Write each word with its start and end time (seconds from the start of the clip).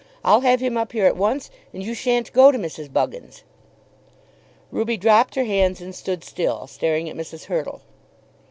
I'll 0.23 0.41
have 0.41 0.61
him 0.61 0.77
up 0.77 0.93
here 0.93 1.05
at 1.05 1.15
once 1.15 1.51
and 1.71 1.83
you 1.83 1.93
shan't 1.93 2.33
go 2.33 2.51
to 2.51 2.57
Mrs. 2.57 2.91
Buggins'." 2.91 3.43
Ruby 4.71 4.97
dropped 4.97 5.35
her 5.35 5.43
hands 5.45 5.79
and 5.79 5.93
stood 5.93 6.23
still, 6.23 6.65
staring 6.65 7.07
at 7.07 7.15
Mrs. 7.15 7.43
Hurtle. 7.43 7.81